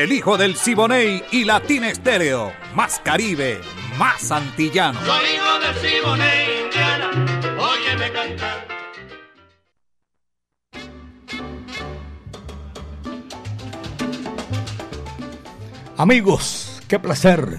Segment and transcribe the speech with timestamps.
[0.00, 2.52] el hijo del Siboney y Latina Estéreo.
[2.74, 3.60] Más Caribe,
[3.98, 4.98] más antillano.
[5.04, 7.10] Soy hijo del Siboney, Indiana,
[7.58, 8.66] óyeme cantar.
[15.98, 17.58] Amigos, qué placer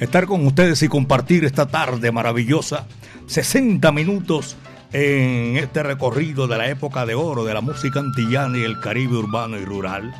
[0.00, 2.88] estar con ustedes y compartir esta tarde maravillosa.
[3.26, 4.56] 60 minutos
[4.92, 9.16] en este recorrido de la época de oro de la música antillana y el Caribe
[9.16, 10.12] urbano y rural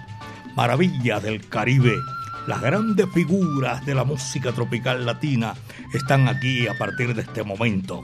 [0.58, 1.94] maravillas del Caribe.
[2.48, 5.54] Las grandes figuras de la música tropical latina
[5.94, 8.02] están aquí a partir de este momento.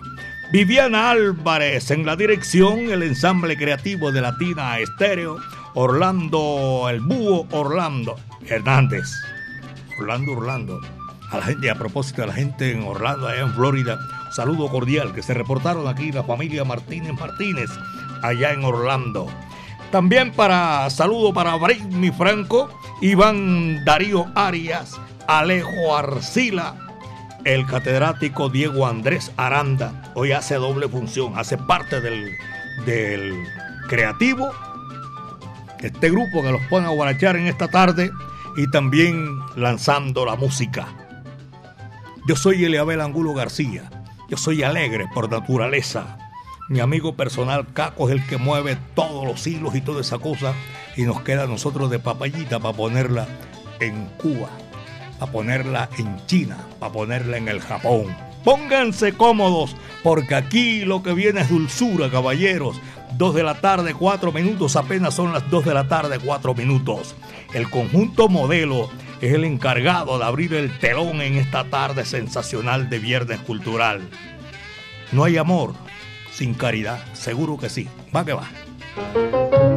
[0.53, 5.39] Viviana Álvarez en la dirección, el ensamble creativo de Latina Estéreo,
[5.75, 8.15] Orlando, el búho Orlando
[8.47, 9.11] Hernández.
[9.99, 10.81] Orlando Orlando.
[11.33, 13.99] A la gente, a propósito de la gente en Orlando, allá en Florida,
[14.31, 17.71] saludo cordial que se reportaron aquí la familia Martínez Martínez,
[18.23, 19.27] allá en Orlando.
[19.95, 22.69] También para saludo para Britney Franco,
[23.01, 26.75] Iván Darío Arias, Alejo Arcila,
[27.45, 30.11] el catedrático Diego Andrés Aranda.
[30.17, 32.33] Hoy hace doble función, hace parte del,
[32.85, 33.41] del
[33.89, 34.51] creativo,
[35.79, 38.11] este grupo que los pone a guarachar en esta tarde
[38.57, 40.89] y también lanzando la música.
[42.27, 43.89] Yo soy Eliabel Angulo García,
[44.29, 46.19] yo soy alegre por naturaleza
[46.69, 50.55] mi amigo personal Caco es el que mueve todos los hilos y toda esa cosa
[50.97, 53.27] y nos queda a nosotros de papayita para ponerla
[53.81, 54.49] en Cuba,
[55.19, 58.17] para ponerla en China, para ponerla en el Japón.
[58.45, 62.81] Pónganse cómodos porque aquí lo que viene es dulzura, caballeros.
[63.17, 67.15] Dos de la tarde, cuatro minutos, apenas son las dos de la tarde, cuatro minutos.
[67.53, 72.99] El conjunto modelo es el encargado de abrir el telón en esta tarde sensacional de
[72.99, 74.03] Viernes Cultural.
[75.13, 75.75] No hay amor,
[76.35, 76.99] sin caridad?
[77.15, 77.89] Seguro que sí.
[78.15, 79.74] Va que va.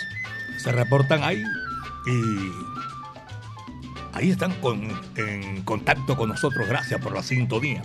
[0.63, 1.43] Se reportan ahí
[2.05, 2.11] y
[4.21, 4.53] ahí están
[5.15, 6.67] en contacto con nosotros.
[6.67, 7.81] Gracias por la sintonía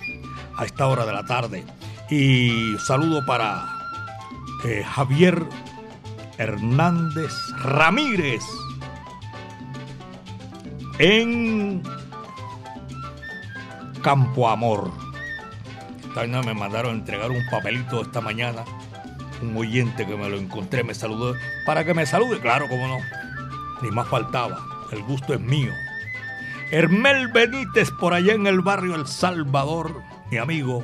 [0.56, 1.64] a esta hora de la tarde.
[2.10, 3.66] Y saludo para
[4.64, 5.42] eh, Javier
[6.36, 8.42] Hernández Ramírez
[10.98, 11.82] en
[14.02, 14.92] Campo Amor.
[16.14, 18.64] me mandaron entregar un papelito esta mañana.
[19.40, 21.34] Un oyente que me lo encontré me saludó.
[21.64, 22.98] Para que me salude, claro, como no.
[23.82, 24.62] Ni más faltaba.
[24.92, 25.72] El gusto es mío.
[26.72, 30.02] Hermel Benítez por allá en el barrio El Salvador,
[30.32, 30.82] mi amigo.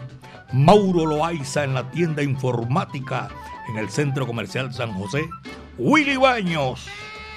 [0.52, 3.28] Mauro Loaiza en la tienda informática
[3.68, 5.28] en el Centro Comercial San José.
[5.78, 6.86] Willy Baños,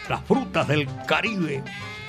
[0.09, 1.63] las frutas del Caribe,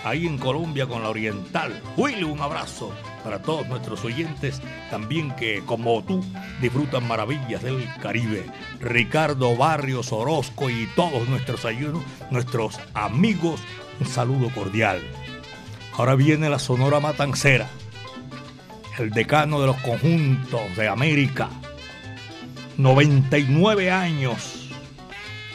[0.05, 1.81] ahí en Colombia con la Oriental.
[1.97, 2.93] Willy, un abrazo
[3.25, 4.61] para todos nuestros oyentes,
[4.91, 6.23] también que como tú
[6.61, 8.45] disfrutan maravillas del Caribe.
[8.81, 13.63] Ricardo Barrios Orozco y todos nuestros ayunos, nuestros amigos,
[14.01, 15.01] un saludo cordial.
[15.97, 17.71] Ahora viene la Sonora Matancera,
[18.99, 21.49] el decano de los conjuntos de América.
[22.77, 24.69] 99 años.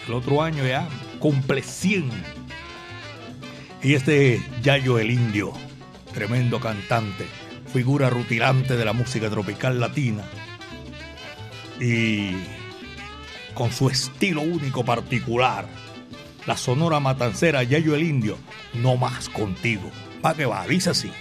[0.07, 0.87] El otro año ya
[1.19, 2.09] cumple 100.
[3.83, 5.53] Y este Yayo el Indio,
[6.11, 7.27] tremendo cantante,
[7.71, 10.23] figura rutilante de la música tropical latina.
[11.79, 12.31] Y
[13.53, 15.67] con su estilo único particular,
[16.47, 18.39] la sonora matancera Yayo el Indio,
[18.73, 19.91] no más contigo.
[20.23, 21.11] Va que va, dice así.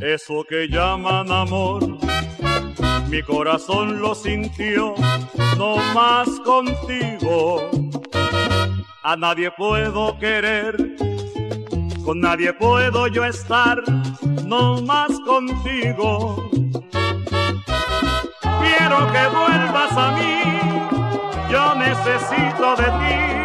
[0.00, 2.07] Eso que llaman amor
[3.08, 4.94] mi corazón lo sintió,
[5.56, 7.70] no más contigo.
[9.02, 10.76] A nadie puedo querer,
[12.04, 13.82] con nadie puedo yo estar,
[14.44, 16.50] no más contigo.
[18.60, 20.42] Quiero que vuelvas a mí,
[21.50, 23.38] yo necesito de ti.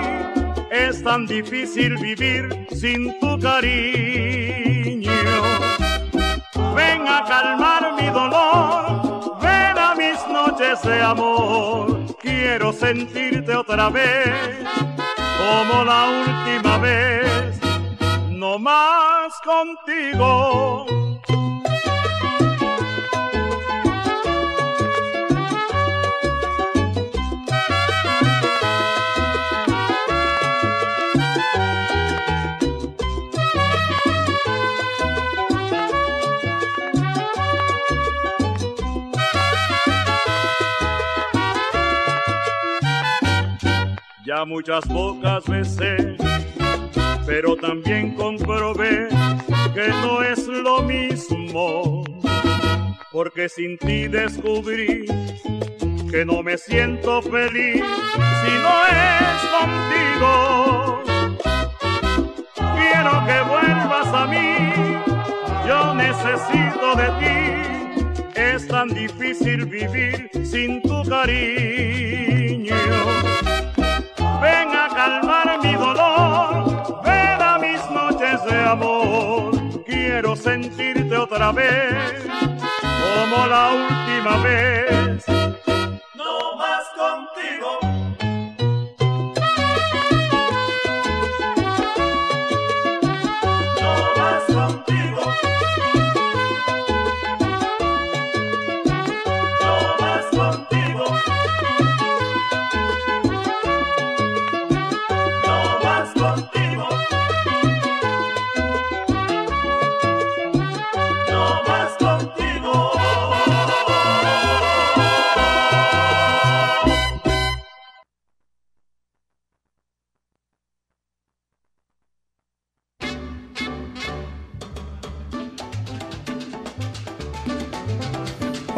[0.71, 5.11] Es tan difícil vivir sin tu cariño.
[6.75, 8.92] Ven a calmar mi dolor
[11.03, 14.33] amor, quiero sentirte otra vez,
[15.37, 17.59] como la última vez,
[18.29, 20.85] no más contigo
[44.45, 46.17] muchas bocas besé,
[47.25, 49.07] pero también comprobé
[49.73, 52.03] que no es lo mismo,
[53.11, 55.05] porque sin ti descubrí
[56.09, 61.03] que no me siento feliz si no es contigo.
[62.55, 64.69] Quiero que vuelvas a mí,
[65.67, 71.73] yo necesito de ti, es tan difícil vivir sin tu cariño
[74.43, 79.51] ven a calmar mi dolor, ven a mis noches de amor,
[79.85, 81.95] quiero sentirte otra vez,
[83.03, 85.25] como la última vez.
[86.15, 87.82] No más contigo.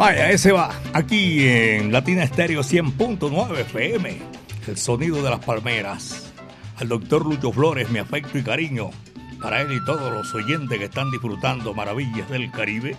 [0.06, 4.22] Vaya, ese va aquí en Latina Estéreo 100.9 FM.
[4.68, 6.32] el sonido de las palmeras.
[6.76, 8.90] Al doctor Lucho Flores, mi afecto y cariño
[9.42, 12.96] para él y todos los oyentes que están disfrutando maravillas del Caribe.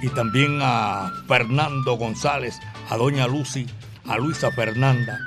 [0.00, 3.66] Y también a Fernando González, a Doña Lucy,
[4.06, 5.18] a Luisa Fernanda,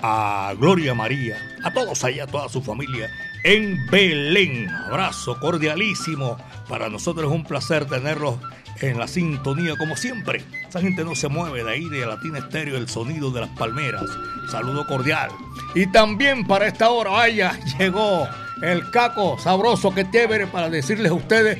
[0.00, 3.10] a Gloria María, a todos allá, a toda su familia
[3.44, 4.70] en Belén.
[4.70, 6.38] Abrazo cordialísimo.
[6.66, 8.38] Para nosotros es un placer tenerlos
[8.80, 10.42] en la sintonía como siempre.
[10.72, 14.04] Esa gente no se mueve de ahí de Latina Estéreo, el sonido de las palmeras.
[14.50, 15.28] Saludo cordial.
[15.74, 18.26] Y también para esta hora, vaya, llegó
[18.62, 21.58] el caco sabroso que tiene para decirles a ustedes.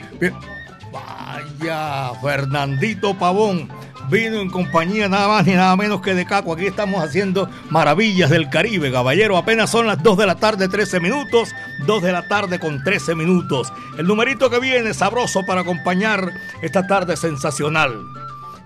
[0.91, 3.69] Vaya, Fernandito Pavón
[4.09, 6.55] vino en compañía nada más ni nada menos que de Caco.
[6.55, 9.37] Aquí estamos haciendo maravillas del Caribe, caballero.
[9.37, 11.51] Apenas son las 2 de la tarde, 13 minutos.
[11.87, 13.73] 2 de la tarde con 13 minutos.
[13.99, 18.22] El numerito que viene, sabroso para acompañar esta tarde sensacional.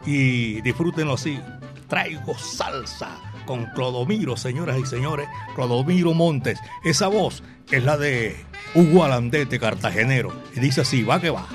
[0.06, 1.40] Y disfrútenlo así.
[1.88, 5.28] Traigo salsa con Clodomiro, señoras y señores.
[5.54, 6.58] Clodomiro Montes.
[6.84, 8.36] Esa voz es la de
[8.74, 10.32] Hugo Alandete, cartagenero.
[10.54, 11.46] Y dice así, va que va.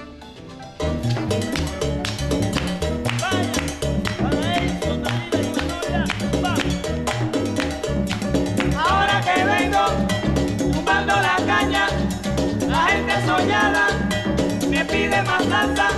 [14.69, 15.89] me pide más salsa.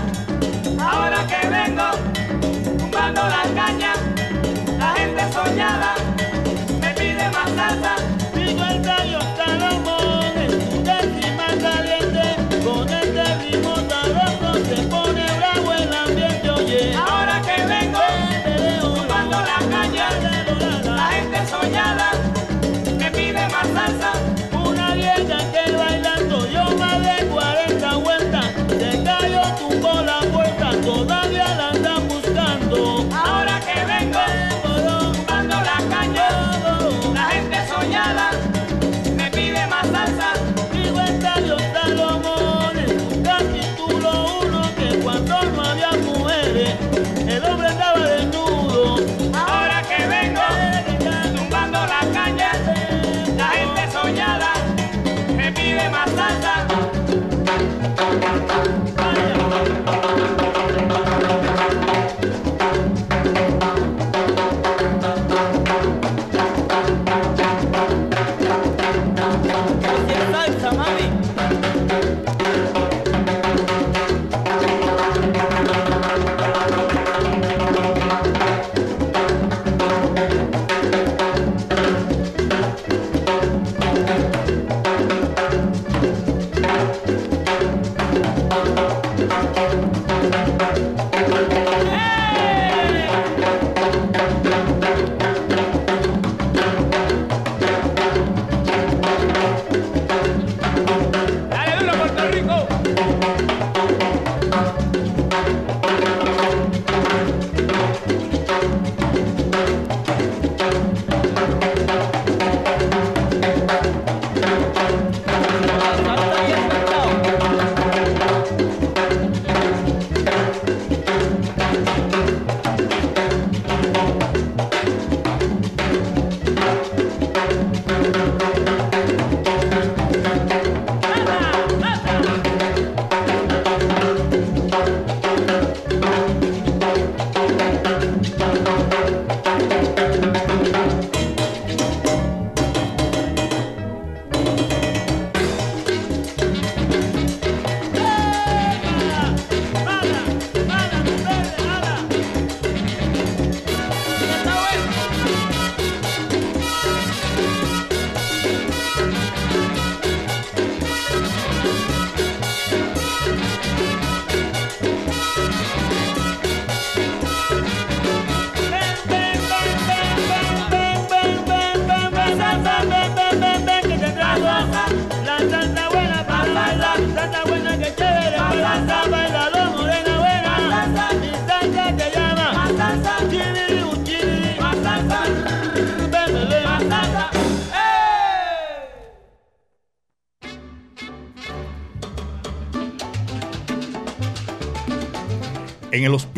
[0.80, 1.93] Ahora que vengo,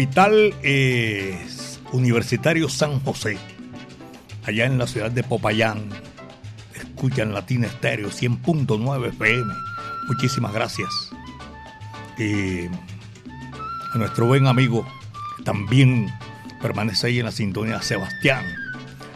[0.05, 1.35] Hospital eh,
[1.91, 3.39] Universitario San José,
[4.45, 5.89] allá en la ciudad de Popayán,
[6.75, 9.51] escuchan Latina Estéreo 100.9 FM.
[10.07, 11.09] Muchísimas gracias.
[12.19, 14.88] Y a nuestro buen amigo,
[15.43, 16.13] también
[16.62, 18.45] permanece ahí en la sintonía, Sebastián.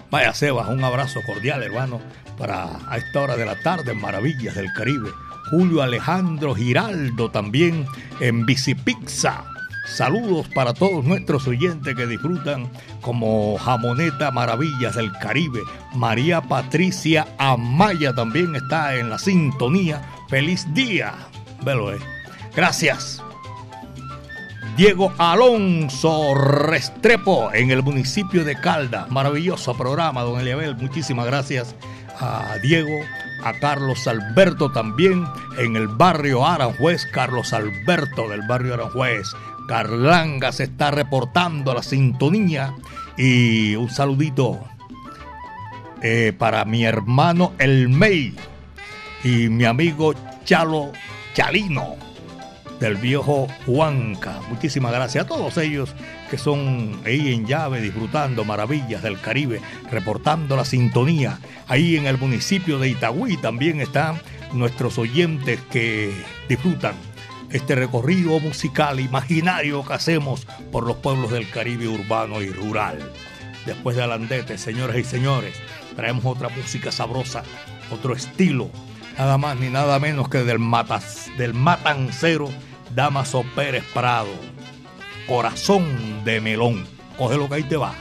[0.09, 2.01] Vaya Sebas, un abrazo cordial, hermano,
[2.35, 5.11] para a esta hora de la tarde, Maravillas del Caribe.
[5.51, 7.85] Julio Alejandro Giraldo también
[8.19, 9.48] en Bicipizza.
[9.89, 12.69] Saludos para todos nuestros oyentes que disfrutan
[13.01, 15.61] como Jamoneta Maravillas del Caribe.
[15.95, 20.01] María Patricia Amaya también está en la sintonía.
[20.29, 21.15] Feliz día.
[21.63, 21.99] Velo, eh.
[22.55, 23.21] Gracias.
[24.77, 29.09] Diego Alonso Restrepo en el municipio de Caldas.
[29.09, 30.77] Maravilloso programa, don Eliabel.
[30.77, 31.75] Muchísimas gracias
[32.19, 32.95] a Diego,
[33.43, 35.27] a Carlos Alberto también
[35.57, 37.05] en el barrio Aranjuez.
[37.07, 39.35] Carlos Alberto del barrio Aranjuez.
[39.69, 42.73] Carlanga se está reportando la sintonía.
[43.15, 44.59] Y un saludito
[46.01, 48.33] eh, para mi hermano El Mey
[49.23, 50.91] y mi amigo Chalo
[51.35, 51.97] Chalino
[52.79, 54.39] del viejo Huanca.
[54.49, 55.93] Muchísimas gracias a todos ellos
[56.31, 59.61] que son ahí en llave disfrutando maravillas del Caribe,
[59.91, 61.37] reportando la sintonía.
[61.67, 64.19] Ahí en el municipio de Itagüí también están
[64.53, 66.11] nuestros oyentes que
[66.47, 66.95] disfrutan
[67.51, 73.11] este recorrido musical imaginario que hacemos por los pueblos del Caribe urbano y rural.
[73.65, 75.55] Después de Alandete, señores y señores,
[75.95, 77.43] traemos otra música sabrosa,
[77.91, 78.69] otro estilo,
[79.17, 82.49] nada más ni nada menos que del, matas, del matancero
[82.95, 84.29] Damaso Pérez Prado.
[85.27, 86.87] Corazón de melón.
[87.17, 87.93] Coge lo que ahí te va.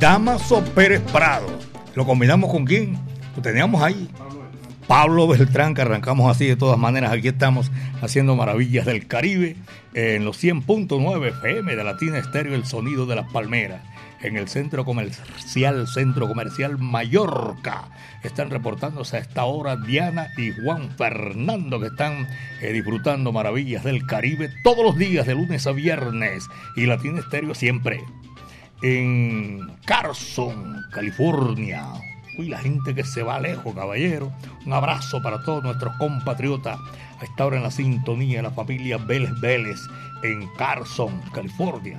[0.00, 1.46] Damaso Pérez Prado.
[1.94, 2.98] ¿Lo combinamos con quién?
[3.34, 4.05] Lo teníamos ahí.
[4.86, 7.12] Pablo Beltrán, que arrancamos así de todas maneras.
[7.12, 7.72] Aquí estamos
[8.02, 9.56] haciendo maravillas del Caribe
[9.94, 13.82] en los 100.9 FM de Latina Estéreo, el sonido de las palmeras.
[14.22, 17.88] En el centro comercial, centro comercial Mallorca.
[18.22, 22.28] Están reportándose a esta hora Diana y Juan Fernando, que están
[22.62, 26.48] eh, disfrutando maravillas del Caribe todos los días, de lunes a viernes.
[26.76, 28.04] Y Latina Estéreo siempre
[28.82, 31.86] en Carson, California.
[32.38, 34.30] Uy, la gente que se va lejos, caballero.
[34.66, 36.78] Un abrazo para todos nuestros compatriotas
[37.18, 39.80] a esta hora en la sintonía la familia Vélez Vélez
[40.22, 41.98] en Carson, California.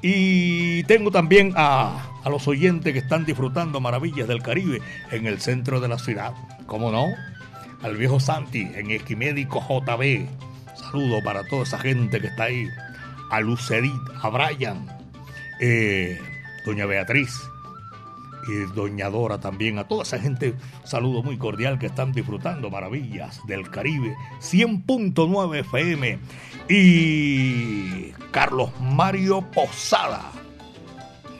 [0.00, 5.40] Y tengo también a, a, los oyentes que están disfrutando maravillas del Caribe en el
[5.40, 6.32] centro de la ciudad.
[6.66, 7.06] ¿Cómo no?
[7.82, 10.26] Al viejo Santi en Esquimédico JB.
[10.74, 12.68] Saludo para toda esa gente que está ahí.
[13.30, 14.86] A Lucedit, a Brian,
[15.60, 16.20] eh,
[16.64, 17.32] doña Beatriz
[18.48, 20.54] y doña también, a toda esa gente,
[20.84, 26.18] saludo muy cordial que están disfrutando maravillas del Caribe, 100.9 FM
[26.68, 30.30] y Carlos Mario Posada,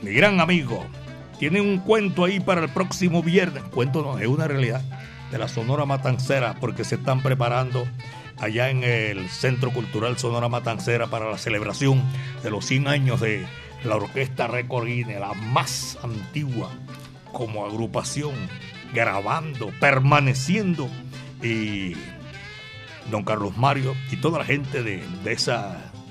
[0.01, 0.85] mi gran amigo,
[1.39, 4.81] tiene un cuento ahí para el próximo viernes, cuento no, es una realidad,
[5.31, 7.85] de la Sonora Matancera, porque se están preparando
[8.39, 12.01] allá en el Centro Cultural Sonora Matancera para la celebración
[12.43, 13.45] de los 100 años de
[13.83, 16.69] la Orquesta Recordine, la más antigua
[17.31, 18.33] como agrupación,
[18.93, 20.89] grabando, permaneciendo.
[21.41, 21.93] Y
[23.11, 25.53] don Carlos Mario y toda la gente de, de ese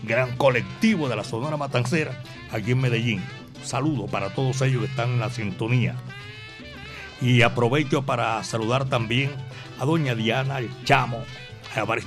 [0.04, 3.22] gran colectivo de la Sonora Matancera aquí en Medellín.
[3.62, 5.96] Saludo para todos ellos que están en la sintonía.
[7.20, 9.30] Y aprovecho para saludar también
[9.80, 11.22] a doña Diana, el chamo.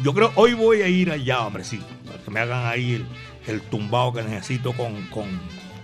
[0.01, 3.05] Yo creo hoy voy a ir allá, hombre, sí, para que me hagan ahí el,
[3.49, 5.27] el tumbado que necesito con, con,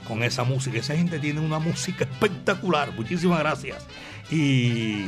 [0.08, 0.78] con, esa música.
[0.80, 2.92] Esa gente tiene una música espectacular.
[2.94, 3.86] Muchísimas gracias.
[4.32, 5.06] Y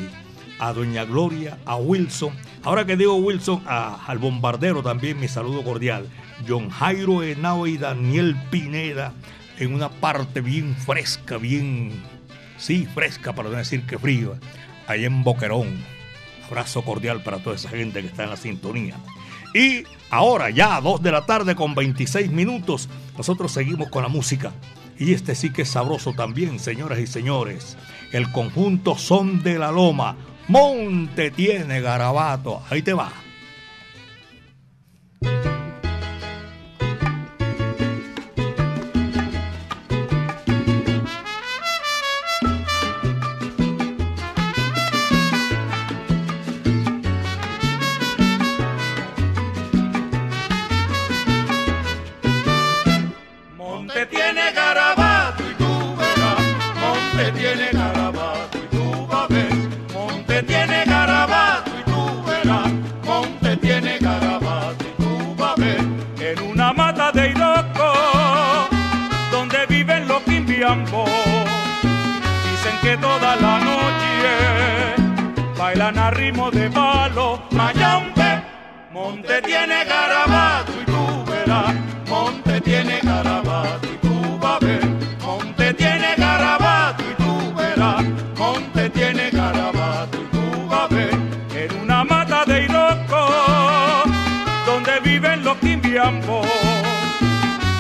[0.60, 2.34] a Doña Gloria, a Wilson.
[2.64, 6.08] Ahora que digo Wilson, a, al bombardero también mi saludo cordial.
[6.48, 9.14] John Jairo Henao y Daniel Pineda
[9.60, 11.92] en una parte bien fresca, bien,
[12.58, 14.38] sí, fresca para no decir que frío,
[14.88, 15.84] ahí en Boquerón.
[16.46, 18.96] Abrazo cordial para toda esa gente que está en la sintonía.
[19.54, 24.10] Y ahora ya a 2 de la tarde con 26 minutos, nosotros seguimos con la
[24.10, 24.52] música.
[25.00, 27.78] Y este sí que es sabroso también, señoras y señores.
[28.12, 30.16] El conjunto Son de la Loma.
[30.48, 32.62] Monte tiene garabato.
[32.70, 33.12] Ahí te va.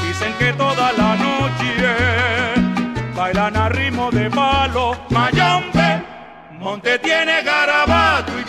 [0.03, 1.75] Dicen que toda la noche
[3.15, 4.95] bailan a ritmo de palo.
[5.09, 6.01] Mayombe,
[6.59, 8.43] Monte tiene garabato y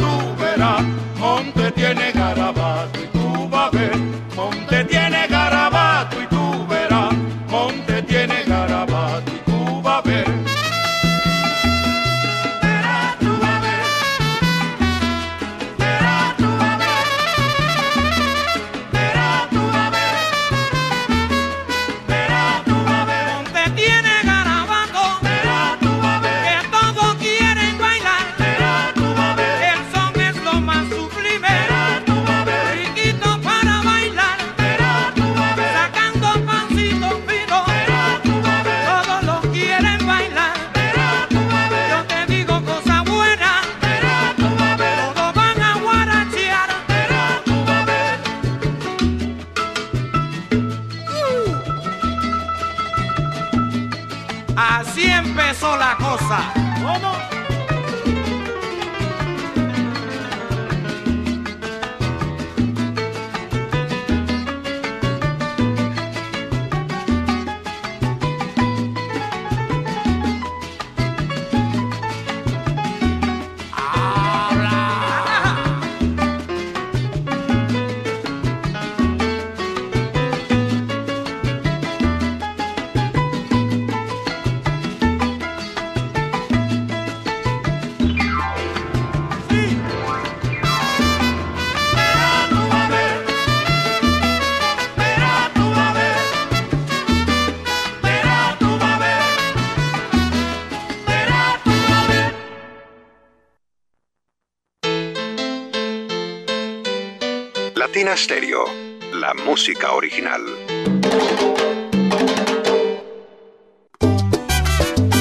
[107.79, 108.65] Latina Stereo,
[109.13, 110.43] la música original.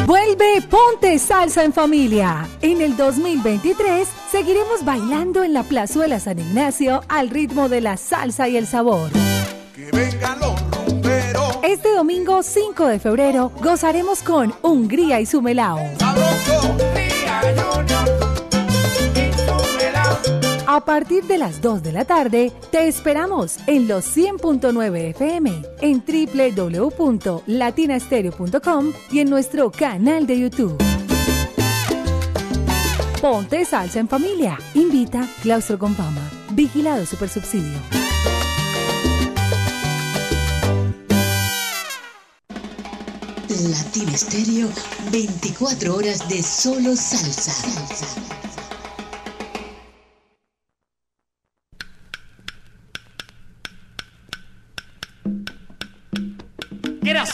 [0.07, 2.47] Vuelve Ponte Salsa en Familia.
[2.63, 8.49] En el 2023 seguiremos bailando en la Plazuela San Ignacio al ritmo de la salsa
[8.49, 9.11] y el sabor.
[9.75, 11.59] Que vengan los rumberos.
[11.61, 15.77] Este domingo 5 de febrero gozaremos con Hungría y su melao.
[15.99, 16.75] Sabroso.
[20.77, 26.03] A partir de las 2 de la tarde, te esperamos en los 100.9 FM, en
[26.05, 30.77] www.latinastereo.com y en nuestro canal de YouTube.
[33.19, 34.59] Ponte salsa en familia.
[34.75, 36.21] Invita Claustro Compama.
[36.51, 37.79] Vigilado Supersubsidio.
[43.49, 44.69] Latina Estéreo,
[45.11, 48.36] 24 horas de solo salsa.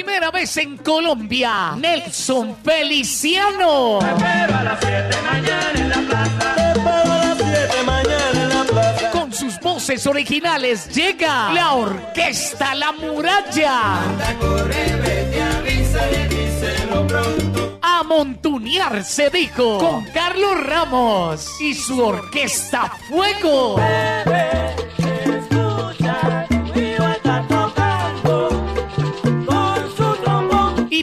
[0.00, 3.98] Primera vez en Colombia, Nelson Feliciano.
[3.98, 6.54] Pero a las 7 mañana en la plaza.
[6.54, 9.10] Te espero a las 7 mañana en la plaza.
[9.10, 13.94] Con sus voces originales llega la Orquesta La Muralla.
[17.82, 23.80] A montunear se dijo con Carlos Ramos y su Orquesta Fuego.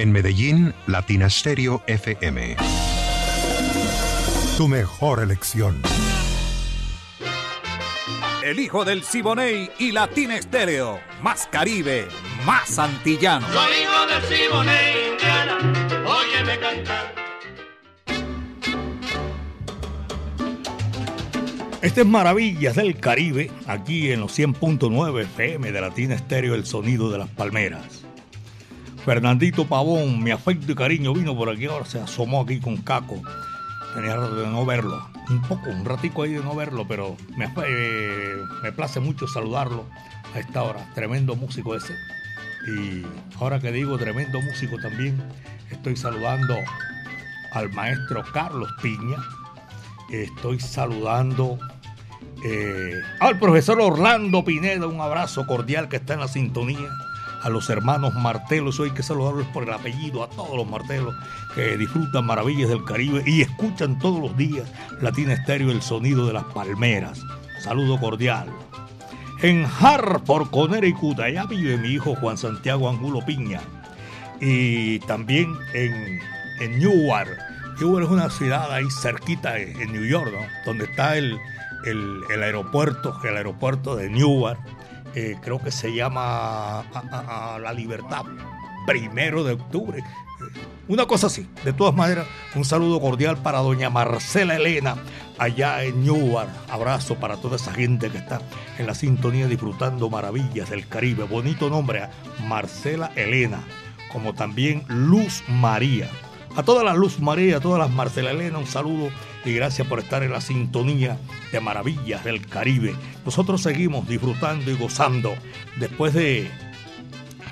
[0.00, 2.56] En Medellín, Latina Stereo FM.
[4.56, 5.82] Tu mejor elección.
[8.42, 11.00] El hijo del Siboney y Latina Estéreo.
[11.20, 12.08] Más Caribe,
[12.46, 13.46] más antillano.
[13.52, 15.58] Soy hijo del Siboney, Indiana,
[16.06, 17.14] óyeme cantar.
[21.82, 27.10] Este es Maravillas del Caribe, aquí en los 100.9 FM de Latina Estéreo, el sonido
[27.10, 27.99] de las palmeras.
[29.04, 33.20] Fernandito Pavón, mi afecto y cariño, vino por aquí ahora, se asomó aquí con Caco.
[33.94, 37.46] Tenía rato de no verlo, un poco, un ratico ahí de no verlo, pero me,
[37.66, 39.86] eh, me place mucho saludarlo
[40.34, 40.88] a esta hora.
[40.94, 41.94] Tremendo músico ese.
[42.68, 43.04] Y
[43.40, 45.20] ahora que digo tremendo músico también,
[45.70, 46.54] estoy saludando
[47.52, 49.16] al maestro Carlos Piña.
[50.10, 51.58] Estoy saludando
[52.44, 56.90] eh, al profesor Orlando Pineda, un abrazo cordial que está en la sintonía.
[57.42, 61.14] A los hermanos Martelos, hoy que saludarlos por el apellido, a todos los Martelos
[61.54, 66.34] que disfrutan maravillas del Caribe y escuchan todos los días Latina Estéreo, el sonido de
[66.34, 67.22] las palmeras.
[67.62, 68.48] Saludo cordial.
[69.42, 73.60] En Hartford, Connecticut, allá vive mi hijo Juan Santiago Angulo Piña.
[74.38, 76.20] Y también en,
[76.60, 77.38] en Newark.
[77.80, 80.30] Newark es una ciudad ahí cerquita en New York,
[80.66, 81.38] donde está el,
[81.86, 84.60] el, el aeropuerto, el aeropuerto de Newark.
[85.14, 86.84] Eh, creo que se llama
[87.60, 88.24] La Libertad,
[88.86, 89.98] primero de octubre.
[89.98, 90.04] Eh,
[90.88, 91.48] Una cosa así.
[91.64, 94.96] De todas maneras, un saludo cordial para doña Marcela Elena
[95.38, 96.50] allá en Newark.
[96.68, 98.40] Abrazo para toda esa gente que está
[98.78, 101.24] en la sintonía disfrutando maravillas del Caribe.
[101.24, 102.08] Bonito nombre, ¿eh?
[102.46, 103.60] Marcela Elena,
[104.12, 106.08] como también Luz María.
[106.56, 109.10] A todas las Luz María, a todas las Marcela Elena, un saludo
[109.44, 111.18] y gracias por estar en la sintonía
[111.52, 112.94] de Maravillas del Caribe.
[113.24, 115.34] Nosotros seguimos disfrutando y gozando
[115.78, 116.50] después de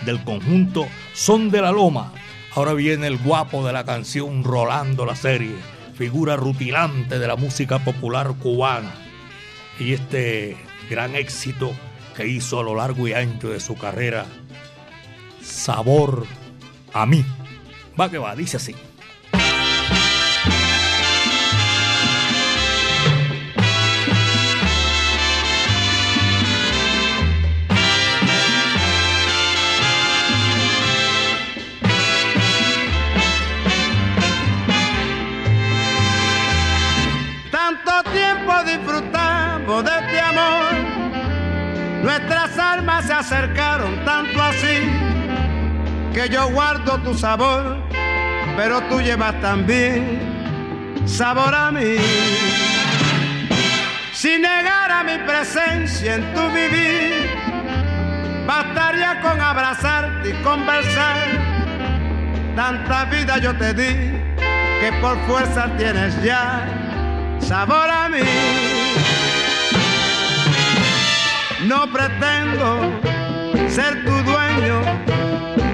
[0.04, 2.12] del conjunto Son de la Loma.
[2.54, 5.54] Ahora viene el guapo de la canción Rolando la serie,
[5.96, 8.92] figura rutilante de la música popular cubana.
[9.78, 10.56] Y este
[10.90, 11.72] gran éxito
[12.16, 14.26] que hizo a lo largo y ancho de su carrera,
[15.42, 16.26] Sabor
[16.92, 17.24] a mí.
[17.98, 18.74] Va que va, dice así.
[42.02, 44.90] Nuestras almas se acercaron tanto así,
[46.12, 47.82] que yo guardo tu sabor,
[48.56, 50.28] pero tú llevas también
[51.06, 51.96] sabor a mí.
[54.12, 57.28] Si negara mi presencia en tu vivir,
[58.46, 61.28] bastaría con abrazarte y conversar.
[62.56, 64.18] Tanta vida yo te di
[64.80, 66.66] que por fuerza tienes ya
[67.40, 68.87] sabor a mí.
[71.66, 73.00] No pretendo
[73.68, 74.80] ser tu dueño,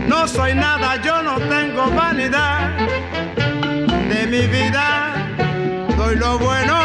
[0.08, 2.70] no soy nada, yo no tengo vanidad.
[4.08, 5.14] De mi vida
[5.96, 6.78] doy lo bueno,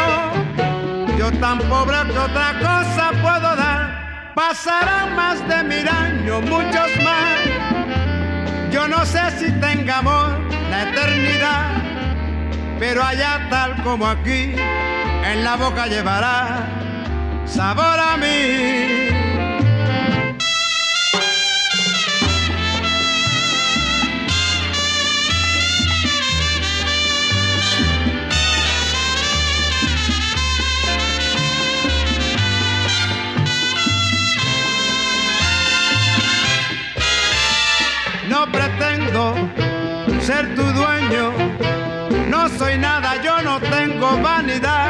[1.18, 4.32] yo tan pobre que otra cosa puedo dar.
[4.34, 8.70] Pasarán más de mil años, muchos más.
[8.70, 10.38] Yo no sé si tenga amor
[10.70, 11.80] la eternidad
[12.80, 16.66] pero allá tal como aquí, en la boca llevará
[17.50, 19.08] sabor a mí.
[38.28, 39.34] No pretendo
[40.20, 41.32] ser tu dueño
[42.30, 44.89] no soy nada, yo no tengo vanidad.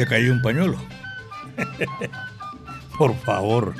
[0.00, 0.78] Se cayó un pañuelo.
[2.98, 3.74] Por favor.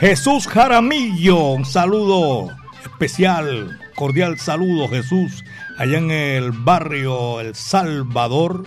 [0.00, 2.48] Jesús Jaramillo, un saludo
[2.82, 5.44] especial, cordial saludo Jesús,
[5.78, 8.64] allá en el barrio El Salvador.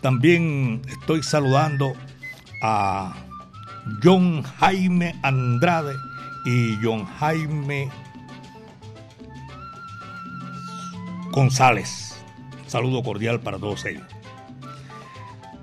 [0.00, 1.92] También estoy saludando
[2.62, 3.14] a
[4.02, 5.94] John Jaime Andrade
[6.46, 7.90] y John Jaime
[11.32, 12.24] González.
[12.66, 14.17] saludo cordial para todos ellos.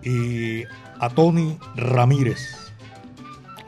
[0.05, 0.63] Y
[0.99, 2.39] a Tony Ramírez,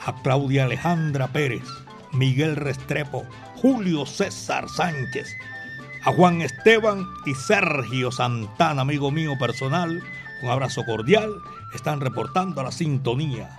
[0.06, 1.68] a Claudia Alejandra Pérez,
[2.14, 3.26] Miguel Restrepo,
[3.56, 5.28] Julio César Sánchez,
[6.06, 10.02] a Juan Esteban y Sergio Santana, amigo mío personal,
[10.42, 11.30] un abrazo cordial.
[11.74, 13.50] Están reportando a la sintonía.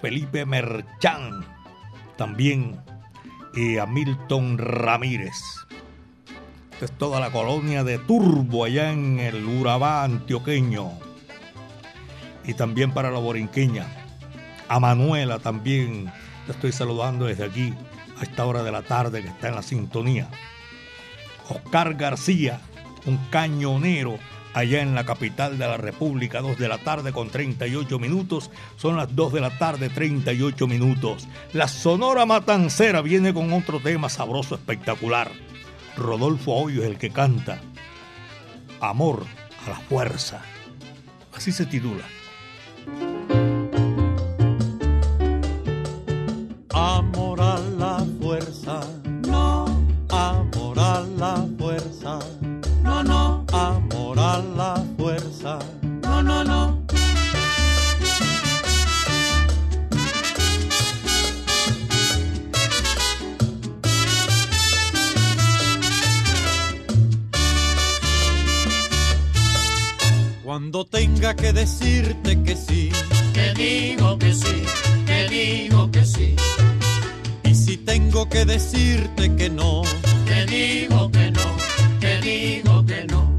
[0.00, 1.44] Felipe Merchán
[2.16, 2.80] también
[3.54, 5.36] y a Milton Ramírez.
[6.72, 10.90] Esta es toda la colonia de Turbo allá en el Urabá antioqueño.
[12.44, 13.86] Y también para la borinqueña.
[14.68, 16.12] A Manuela también.
[16.46, 17.74] Te estoy saludando desde aquí
[18.18, 20.28] a esta hora de la tarde que está en la sintonía.
[21.48, 22.60] Oscar García,
[23.06, 24.18] un cañonero
[24.54, 28.50] allá en la capital de la República, 2 de la tarde con 38 minutos.
[28.76, 31.28] Son las 2 de la tarde, 38 minutos.
[31.52, 35.30] La Sonora Matancera viene con otro tema sabroso, espectacular.
[35.96, 37.60] Rodolfo Hoyo es el que canta.
[38.80, 39.24] Amor
[39.66, 40.42] a la fuerza.
[41.34, 42.04] Así se titula.
[46.74, 47.31] Amor
[70.52, 72.90] Cuando tenga que decirte que sí,
[73.32, 74.62] Te digo que sí,
[75.06, 76.36] te digo que sí,
[77.42, 79.80] y si tengo que decirte que no,
[80.26, 81.56] te digo que no,
[82.00, 83.32] te digo que no.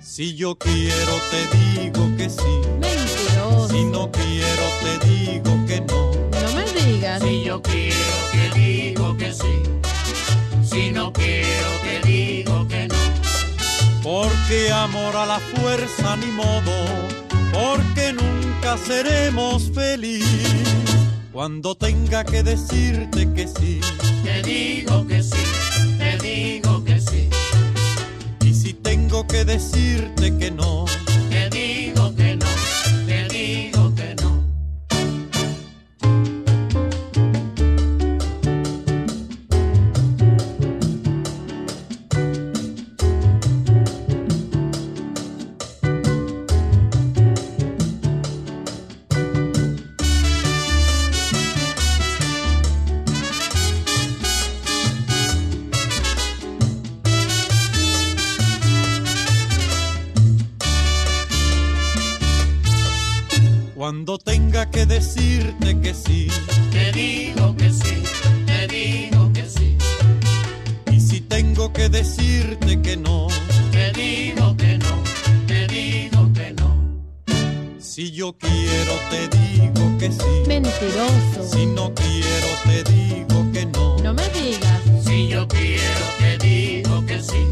[0.00, 3.68] si yo quiero te digo que sí, Mentiroso.
[3.70, 6.12] si no quiero te digo que no.
[6.40, 7.20] No me digas.
[7.20, 9.54] Si yo quiero te digo que sí,
[10.62, 12.91] si no quiero te digo que no.
[14.02, 16.72] Porque amor a la fuerza ni modo,
[17.52, 20.24] porque nunca seremos feliz.
[21.32, 23.80] Cuando tenga que decirte que sí,
[24.24, 25.42] Te digo que sí,
[25.98, 27.30] te digo que sí,
[28.44, 30.84] y si tengo que decirte que no,
[63.92, 66.26] cuando tenga que decirte que sí,
[66.70, 68.02] Te digo que sí,
[68.46, 69.76] te digo que sí,
[70.90, 73.26] y si tengo que decirte que no,
[73.70, 74.94] te digo que no,
[75.46, 76.74] te digo que no.
[77.78, 81.52] si yo quiero te digo que sí, Mentiroso.
[81.52, 83.98] si no quiero te digo que no.
[83.98, 84.80] No me digas.
[85.04, 87.44] Si yo quiero te digo que sí,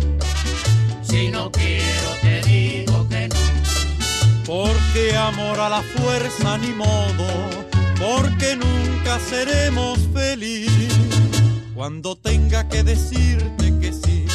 [1.02, 2.19] si no quiero
[4.50, 7.28] Porque amor a la fuerza ni modo,
[8.00, 10.68] porque nunca seremos feliz.
[11.72, 14.26] Cuando tenga que decirte que sí,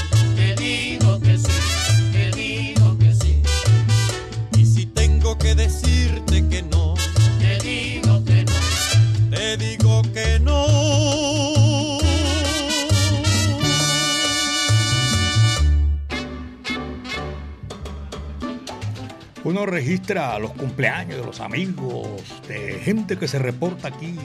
[19.66, 22.07] Registra los cumpleaños de los amigos,
[22.47, 24.16] de gente que se reporta aquí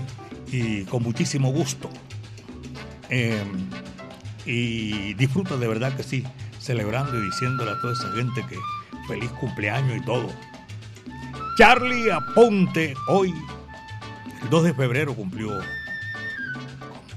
[0.52, 1.88] y con muchísimo gusto.
[3.08, 3.42] Eh,
[4.44, 6.24] y disfruta de verdad que sí,
[6.58, 8.56] celebrando y diciéndole a toda esa gente que
[9.08, 10.28] feliz cumpleaños y todo.
[11.56, 13.34] Charlie Aponte hoy,
[14.42, 15.58] el 2 de febrero, cumplió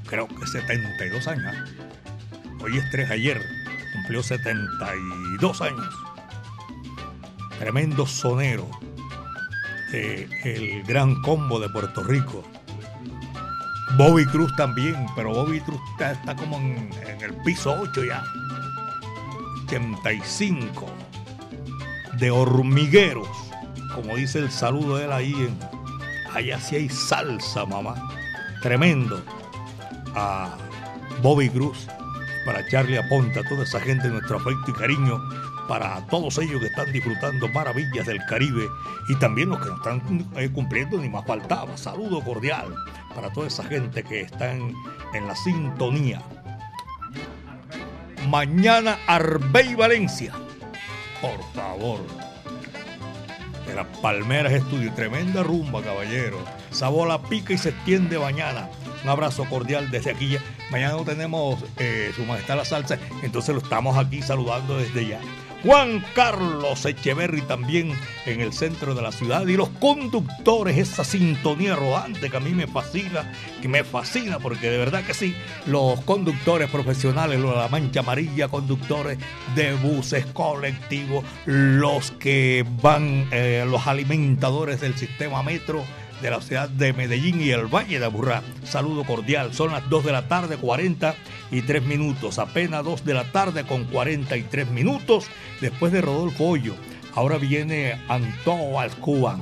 [0.08, 1.56] creo que 72 años.
[2.62, 3.42] Hoy es 3 ayer,
[3.94, 6.03] cumplió 72 años
[7.64, 8.70] tremendo sonero
[9.94, 12.44] de el gran combo de Puerto Rico.
[13.98, 16.90] Bobby Cruz también, pero Bobby Cruz está, como en,
[17.22, 18.22] el piso 8 ya.
[19.68, 20.86] 85
[22.20, 23.30] de hormigueros,
[23.96, 25.58] como dice el saludo de él ahí en
[26.36, 27.96] allá sí hay salsa, mamá.
[28.62, 29.24] Tremendo.
[30.16, 30.58] A
[31.22, 31.88] Bobby Cruz,
[32.46, 36.68] para Charlie Aponte, a toda esa gente, nuestro afecto y cariño para todos ellos que
[36.68, 38.68] están disfrutando maravillas del Caribe
[39.10, 41.78] y también los que no están eh, cumpliendo ni más faltaba.
[41.78, 42.74] Saludo cordial
[43.16, 44.74] para toda esa gente que están
[45.14, 46.22] en la sintonía.
[48.30, 50.34] Mañana Arbey Valencia.
[51.22, 52.00] Por favor.
[53.68, 54.94] De las Palmeras Estudio.
[54.94, 56.38] Tremenda rumba, caballero.
[56.72, 58.70] Sabola pica y se extiende mañana.
[59.04, 60.38] Un abrazo cordial desde aquí.
[60.72, 65.20] Mañana no tenemos eh, Su Majestad la Salsa, entonces lo estamos aquí saludando desde ya.
[65.64, 67.94] Juan Carlos Echeverry también
[68.26, 69.48] en el centro de la ciudad.
[69.48, 74.70] Y los conductores, esa sintonía rodante que a mí me fascina, que me fascina porque
[74.70, 75.34] de verdad que sí,
[75.66, 79.18] los conductores profesionales, los de la Mancha Amarilla, conductores
[79.56, 85.86] de buses colectivos, los que van, eh, los alimentadores del sistema metro,
[86.22, 88.42] de la ciudad de Medellín y el Valle de Aburrá.
[88.64, 89.54] Saludo cordial.
[89.54, 92.40] Son las 2 de la tarde, 43 minutos.
[92.40, 95.28] Apenas 2 de la tarde con 43 minutos
[95.62, 96.76] después de Rodolfo Hoyo.
[97.14, 99.42] Ahora viene Antonio Alcuban.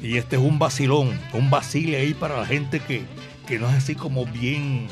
[0.00, 3.04] Y este es un vacilón, un vacile ahí para la gente que,
[3.46, 4.88] que no es así como bien,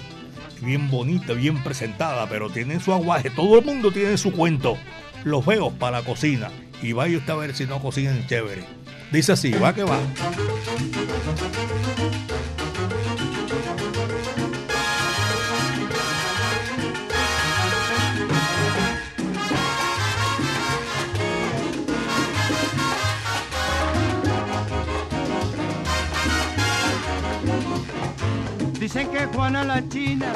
[0.63, 3.29] bien bonita, bien presentada, pero tienen su aguaje.
[3.29, 4.79] Todo el mundo tiene su cuento.
[5.25, 6.51] Los veo para la cocina.
[6.83, 8.65] Y vaya usted a ver si no cocinan chévere.
[9.13, 9.99] Dice así, va que va.
[28.79, 30.33] Dicen que Juana la China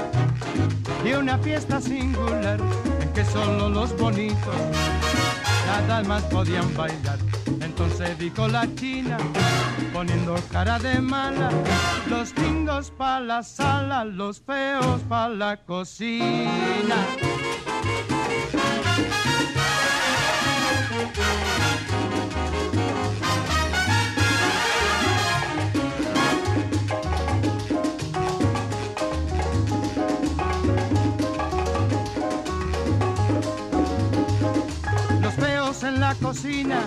[1.03, 2.61] dio una fiesta singular
[3.01, 4.55] en que solo los bonitos
[5.83, 7.19] nada más podían bailar.
[7.61, 9.17] Entonces dijo la China,
[9.93, 11.51] poniendo cara de mala,
[12.09, 16.97] los lindos pa' la sala, los feos pa' la cocina.
[36.21, 36.81] Cocina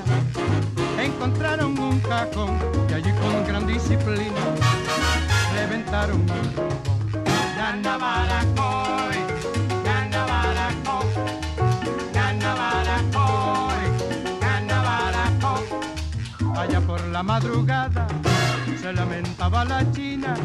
[1.02, 2.58] encontraron un cajón
[2.90, 4.42] y allí con gran disciplina
[5.54, 6.70] reventaron un rombón.
[7.58, 9.18] Nana baracoy,
[9.84, 11.08] nana baracoy,
[12.14, 13.84] nana baracoy,
[14.42, 16.58] nana baracoy.
[16.58, 18.08] Allá por la madrugada
[18.82, 20.36] se lamentaba la china,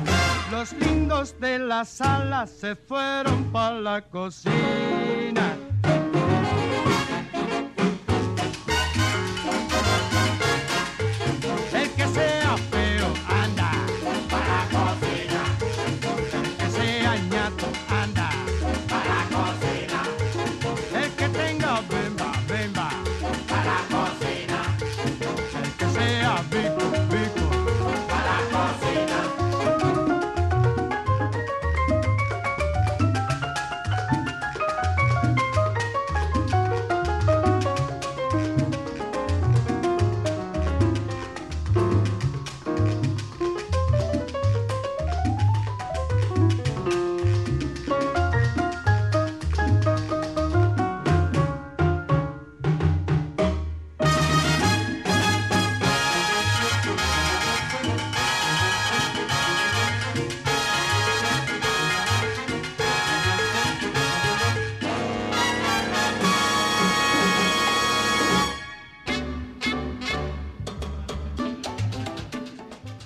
[0.50, 5.51] los lindos de la sala se fueron para la cocina.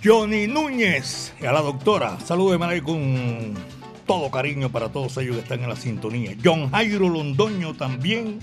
[0.06, 2.20] Johnny Núñez y a la doctora.
[2.20, 3.54] Salúdeme ahí con
[4.06, 6.36] todo cariño para todos ellos que están en la sintonía.
[6.44, 8.38] John Jairo Londoño también.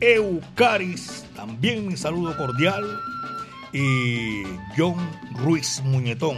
[0.00, 2.84] Eucaris también mi saludo cordial.
[3.72, 4.42] Y
[4.76, 4.96] John
[5.36, 6.36] Ruiz Muñetón.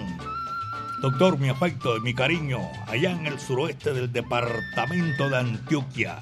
[1.01, 6.21] Doctor, mi afecto y mi cariño allá en el suroeste del departamento de Antioquia.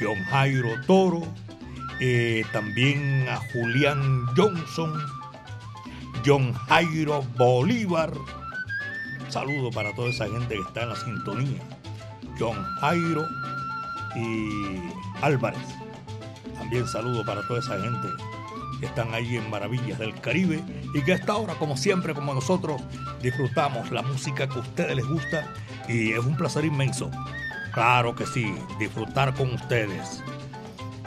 [0.00, 1.22] John Jairo Toro.
[2.00, 5.19] eh, también a Julián Johnson.
[6.24, 8.12] John Jairo Bolívar.
[9.28, 11.60] Saludo para toda esa gente que está en la sintonía.
[12.38, 13.26] John Jairo
[14.16, 14.80] y
[15.22, 15.60] Álvarez.
[16.58, 18.08] También saludo para toda esa gente
[18.80, 20.62] que están ahí en Maravillas del Caribe
[20.94, 22.80] y que hasta ahora, como siempre, como nosotros,
[23.22, 25.46] disfrutamos la música que a ustedes les gusta
[25.88, 27.10] y es un placer inmenso.
[27.72, 30.22] Claro que sí, disfrutar con ustedes.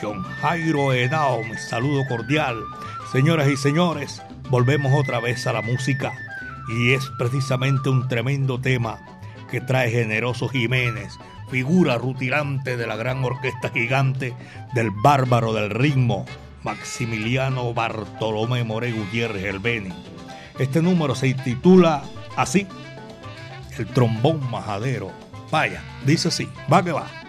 [0.02, 2.64] John Jairo Henao, mi saludo cordial.
[3.12, 4.22] Señoras y señores,
[4.54, 6.14] volvemos otra vez a la música
[6.70, 9.00] y es precisamente un tremendo tema
[9.50, 11.18] que trae Generoso Jiménez,
[11.50, 14.36] figura rutilante de la gran orquesta gigante
[14.76, 16.28] del bárbaro del ritmo,
[16.62, 19.92] Maximiliano Bartolomé More Gutiérrez el Beni.
[20.60, 22.04] Este número se titula
[22.36, 22.68] así,
[23.80, 25.12] El trombón majadero.
[25.50, 27.23] Vaya, dice así, va que va.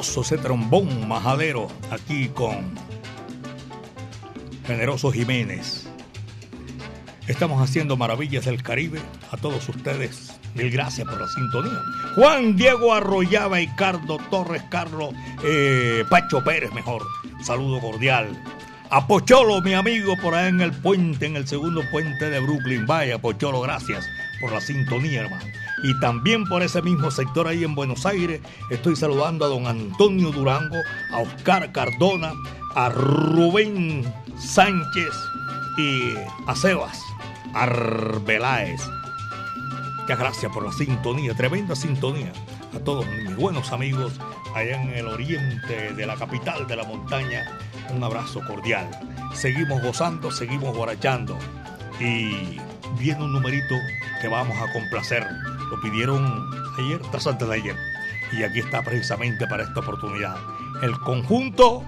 [0.00, 2.72] Sabroso ese trombón majadero aquí con
[4.66, 5.90] Generoso Jiménez.
[7.26, 8.98] Estamos haciendo maravillas del Caribe.
[9.30, 11.78] A todos ustedes, mil gracias por la sintonía.
[12.14, 15.12] Juan Diego Arroyaba y Cardo Torres, Carlos
[15.44, 17.02] eh, Pacho Pérez, mejor.
[17.42, 18.42] Saludo cordial.
[18.88, 19.06] A
[19.62, 22.86] mi amigo, por ahí en el puente, en el segundo puente de Brooklyn.
[22.86, 24.08] Vaya, Pocholo, gracias
[24.40, 25.49] por la sintonía, hermano.
[25.82, 30.30] Y también por ese mismo sector ahí en Buenos Aires, estoy saludando a don Antonio
[30.30, 30.76] Durango,
[31.12, 32.32] a Oscar Cardona,
[32.74, 34.04] a Rubén
[34.38, 35.12] Sánchez
[35.78, 36.14] y
[36.46, 37.00] a Sebas
[37.54, 38.80] Arbeláez.
[40.00, 42.32] Muchas gracias por la sintonía, tremenda sintonía.
[42.74, 44.20] A todos mis buenos amigos
[44.54, 47.44] allá en el oriente de la capital de la montaña,
[47.90, 48.88] un abrazo cordial.
[49.34, 51.38] Seguimos gozando, seguimos borrachando.
[52.00, 52.58] Y
[52.98, 53.74] viene un numerito
[54.20, 55.26] que vamos a complacer.
[55.70, 57.76] Lo pidieron ayer, tras antes de ayer.
[58.32, 60.36] Y aquí está precisamente para esta oportunidad.
[60.82, 61.84] El conjunto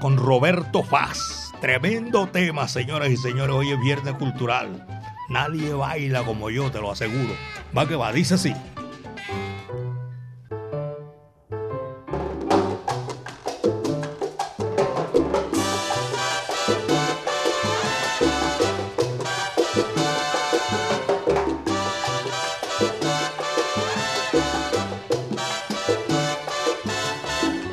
[0.00, 1.52] con Roberto Faz.
[1.60, 3.54] Tremendo tema, señoras y señores.
[3.54, 4.86] Hoy es Viernes Cultural.
[5.28, 7.34] Nadie baila como yo, te lo aseguro.
[7.76, 8.54] Va que va, dice así.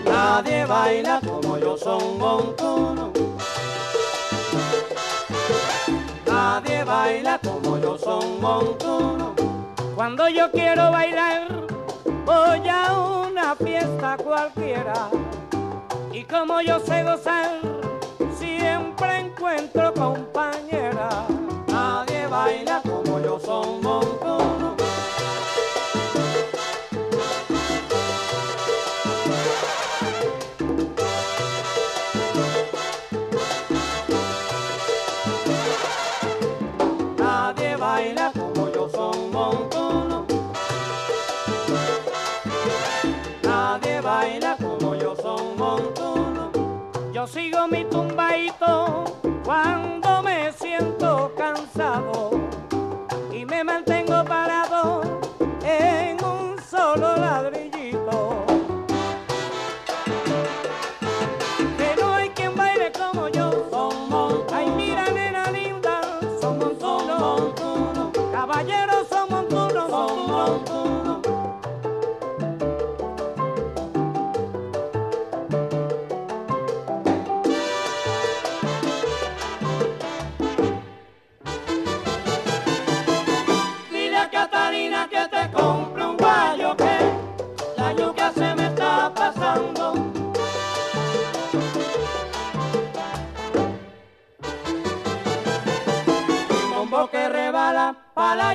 [0.06, 3.14] Nadie baila como yo son montuno.
[6.26, 9.36] Nadie baila como yo son montuno.
[9.96, 11.48] Cuando yo quiero bailar,
[12.26, 15.10] voy a una fiesta cualquiera.
[16.12, 17.60] Y como yo sé gozar,
[18.38, 21.26] siempre encuentro compañera.
[47.60, 48.29] Yo sigo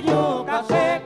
[0.03, 1.04] pa' la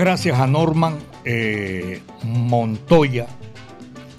[0.00, 3.26] Gracias a Norman eh, Montoya,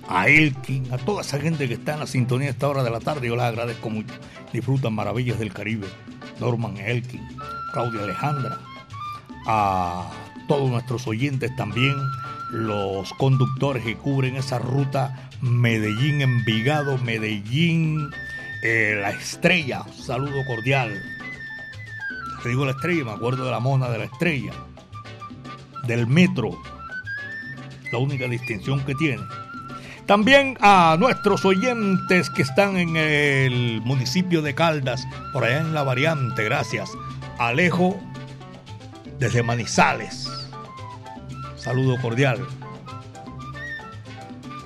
[0.08, 2.92] a Elkin, a toda esa gente que está en la sintonía a esta hora de
[2.92, 3.28] la tarde.
[3.28, 4.14] Yo les agradezco mucho.
[4.54, 5.88] Disfrutan maravillas del Caribe.
[6.40, 7.28] Norman Elkin,
[7.74, 8.60] Claudia Alejandra,
[9.48, 10.12] a
[10.48, 11.96] todos nuestros oyentes también,
[12.52, 18.12] los conductores que cubren esa ruta Medellín-Envigado, Medellín,
[18.62, 19.84] eh, La Estrella.
[19.92, 21.02] Saludo cordial.
[22.44, 24.54] Te digo La Estrella, me acuerdo de la mona de La Estrella
[25.88, 26.52] del metro,
[27.92, 29.22] la única distinción que tiene.
[30.06, 35.84] También a nuestros oyentes que están en el municipio de Caldas, por allá en la
[35.84, 36.90] variante, gracias.
[37.40, 38.00] Alejo
[39.20, 40.30] desde Manizales.
[41.56, 42.40] Saludo cordial.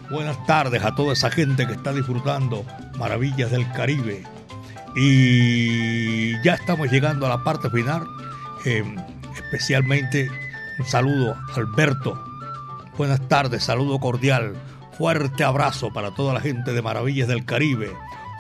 [0.10, 2.66] Buenas tardes a toda esa gente que está disfrutando
[2.98, 4.24] maravillas del Caribe.
[4.96, 8.08] Y ya estamos llegando a la parte final.
[8.66, 8.84] eh,
[9.36, 10.30] especialmente
[10.80, 12.22] un saludo Alberto.
[12.98, 14.56] Buenas tardes, saludo cordial.
[14.98, 17.92] Fuerte abrazo para toda la gente de Maravillas del Caribe.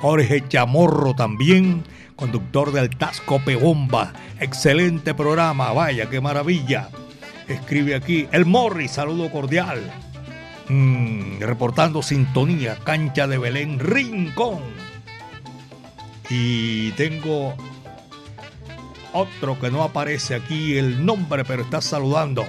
[0.01, 1.83] Jorge Chamorro también,
[2.15, 4.13] conductor del Tasco Pegomba.
[4.39, 6.89] Excelente programa, vaya, qué maravilla.
[7.47, 9.91] Escribe aquí, El Morri, saludo cordial.
[10.69, 14.61] Mm, reportando sintonía, cancha de Belén, Rincón.
[16.29, 17.55] Y tengo
[19.17, 22.45] Otro que no aparece aquí el nombre, pero está saludando.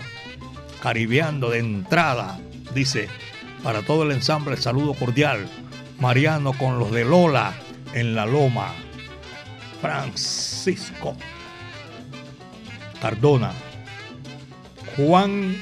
[0.83, 2.41] Caribeando de entrada.
[2.75, 3.09] Dice,
[3.63, 5.49] para todo el ensamble, saludo cordial.
[6.01, 7.55] Mariano con los de Lola
[7.95, 8.75] en la Loma.
[9.81, 11.17] Francisco
[13.01, 13.53] Cardona.
[14.97, 15.57] Juan,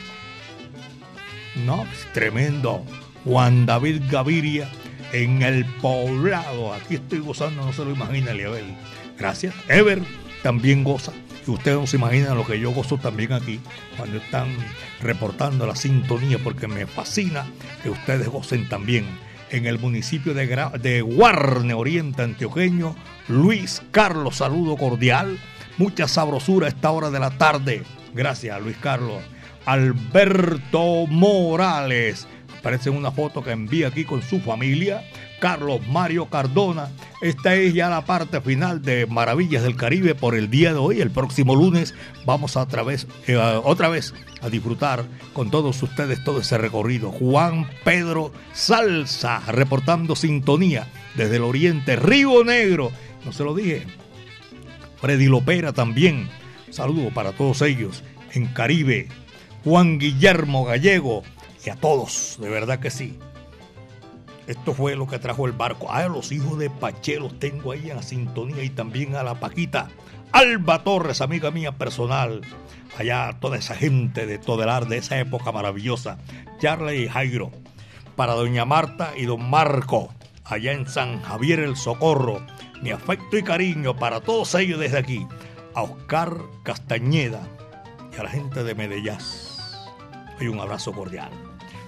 [1.67, 2.83] no, es tremendo.
[3.27, 4.71] Juan David Gaviria
[5.13, 6.73] en el poblado.
[6.73, 8.75] Aquí estoy gozando, no se lo imagina, Eliabel.
[9.19, 9.55] Gracias.
[9.69, 10.03] Ever
[10.45, 11.13] también goza.
[11.47, 13.59] Y ustedes no se imaginan lo que yo gozo también aquí
[13.97, 14.49] cuando están
[15.01, 17.47] reportando la sintonía, porque me fascina
[17.83, 19.07] que ustedes gocen también.
[19.51, 22.95] En el municipio de, Gra de Guarne Oriente Antioqueño,
[23.29, 25.39] Luis Carlos, saludo cordial.
[25.79, 27.83] Mucha sabrosura a esta hora de la tarde.
[28.13, 29.23] Gracias, Luis Carlos.
[29.65, 32.29] Alberto Morales.
[32.59, 35.03] Aparece una foto que envía aquí con su familia.
[35.45, 36.89] Carlos Mario Cardona.
[37.21, 41.03] Esta es ya la parte final de Maravillas del Caribe por el día de hoy.
[41.03, 46.41] El próximo lunes vamos a través, eh, otra vez a disfrutar con todos ustedes todo
[46.41, 47.13] ese recorrido.
[47.13, 51.97] Juan Pedro Salsa reportando sintonía desde el oriente.
[51.97, 52.91] Río Negro,
[53.27, 53.87] no se lo dije.
[54.99, 56.31] Freddy Lopera también.
[56.71, 59.09] Saludo para todos ellos en Caribe.
[59.63, 61.23] Juan Guillermo Gallego
[61.67, 63.19] y a todos, de verdad que sí.
[64.47, 65.87] Esto fue lo que trajo el barco.
[65.91, 69.41] Ah, los hijos de Pache los tengo ahí en la sintonía y también a la
[69.41, 69.89] Paquita.
[70.33, 72.43] Alba Torres, amiga mía personal.
[72.99, 76.19] Allá toda esa gente de Todelar de esa época maravillosa.
[76.59, 77.51] Charlie y Jairo.
[78.17, 80.13] Para doña Marta y don Marco.
[80.45, 82.45] Allá en San Javier el Socorro.
[82.83, 85.27] Mi afecto y cariño para todos ellos desde aquí.
[85.75, 87.41] A Oscar Castañeda
[88.13, 89.17] y a la gente de Medellín.
[90.39, 91.31] Hay un abrazo cordial.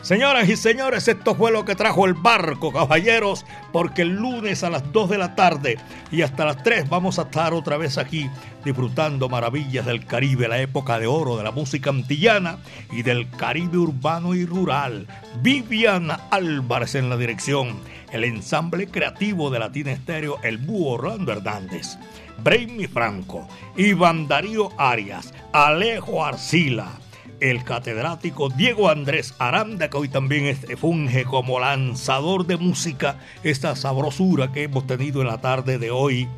[0.07, 4.71] Señoras y señores, esto fue lo que trajo el barco, caballeros, porque el lunes a
[4.71, 5.79] las 2 de la tarde
[6.13, 8.31] y hasta las 3 vamos a estar otra vez aquí
[8.65, 12.59] disfrutando maravillas del Caribe, la época de oro de la música antillana
[12.93, 15.09] y del Caribe urbano y rural.
[15.43, 17.77] Viviana Álvarez en la dirección,
[18.13, 21.99] el ensamble creativo de Latina Estéreo, el Búho Orlando Hernández.
[22.45, 26.93] Brainy Franco, Iván Darío Arias, Alejo Arcila,
[27.41, 34.53] el catedrático Diego Andrés Aranda, que hoy también funge como lanzador de música, esta sabrosura
[34.53, 36.29] que hemos tenido en la tarde de hoy,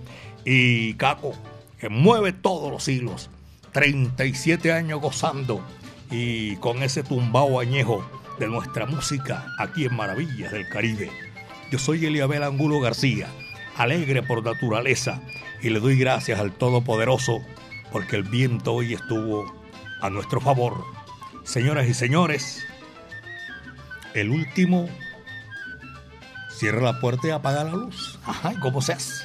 [0.44, 1.34] y Caco,
[1.78, 3.30] que mueve todos los hilos,
[3.72, 5.64] 37 años gozando
[6.10, 8.04] y con ese tumbao añejo
[8.38, 11.10] de nuestra música aquí en Maravillas del Caribe.
[11.70, 13.28] Yo soy Eliabel Angulo García,
[13.76, 15.20] alegre por naturaleza,
[15.62, 17.40] y le doy gracias al Todopoderoso
[17.92, 19.57] porque el viento hoy estuvo
[20.00, 20.84] a nuestro favor.
[21.44, 22.64] Señoras y señores,
[24.14, 24.88] el último
[26.58, 28.18] cierra la puerta y apaga la luz.
[28.24, 29.24] Ajá, ¿cómo se hace?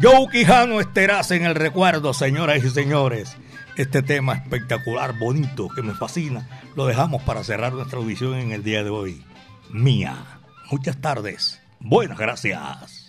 [0.00, 3.36] Joe Quijano estarás en el recuerdo, señoras y señores.
[3.76, 8.62] Este tema espectacular, bonito, que me fascina, lo dejamos para cerrar nuestra audición en el
[8.62, 9.24] día de hoy.
[9.70, 10.40] Mía.
[10.70, 11.60] Muchas tardes.
[11.80, 13.08] Buenas gracias.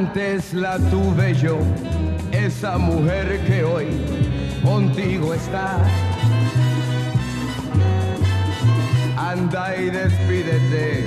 [0.00, 1.58] Antes la tuve yo,
[2.32, 3.86] esa mujer que hoy
[4.64, 5.76] contigo está.
[9.18, 11.04] Anda y despídete,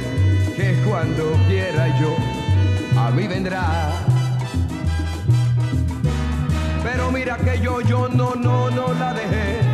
[0.56, 2.16] que cuando quiera yo,
[2.96, 3.94] a mí vendrá.
[6.84, 9.72] Pero mira que yo, yo no, no, no la dejé,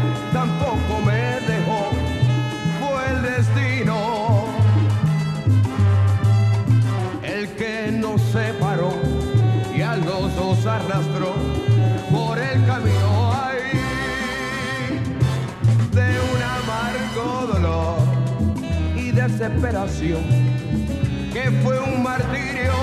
[21.33, 22.73] que fue un martirio.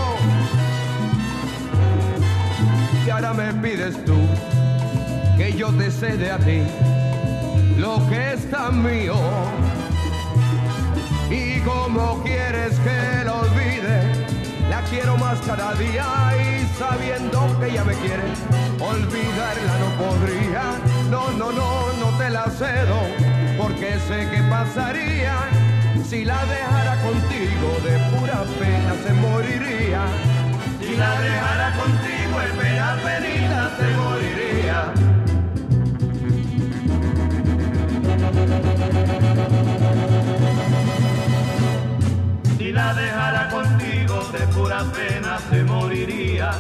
[3.07, 4.17] Y ahora me pides tú
[5.37, 6.63] que yo te cede a ti
[7.79, 9.15] lo que es tan mío.
[11.31, 14.27] Y como quieres que lo olvide
[14.71, 16.07] la quiero más cada día.
[16.37, 18.23] Y sabiendo que ella me quiere,
[18.79, 20.63] olvidarla no podría.
[21.11, 23.01] No, no, no, no te la cedo,
[23.59, 25.66] porque sé que pasaría
[26.09, 30.03] si la dejara contigo de pura pena se moriría.
[30.81, 34.81] Si la dejara contigo en pena penita se moriría.
[42.57, 46.51] Si la dejara contigo de pura pena se moriría.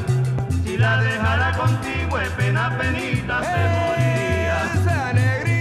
[0.64, 5.55] Si la dejara contigo de pena penita se moriría.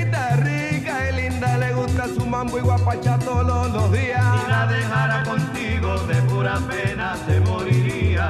[2.03, 4.21] Su mambo y guapacha todos los días.
[4.21, 8.29] Si la dejara contigo de pura pena se moriría.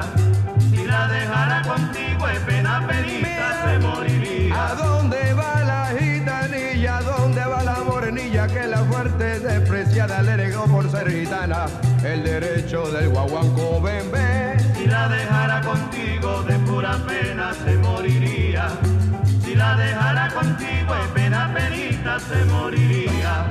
[0.70, 4.68] Si la dejara contigo de pena penita se moriría.
[4.68, 6.98] ¿A dónde va la gitanilla?
[6.98, 11.66] ¿A dónde va la morenilla que la fuerte despreciada le negó por ser gitana?
[12.04, 14.58] El derecho del guaguanco bebé.
[14.76, 18.68] Si la dejara contigo de pura pena se moriría.
[19.56, 23.50] La dejara contigo de pena penita se moriría.